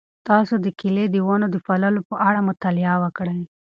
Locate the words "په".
2.09-2.15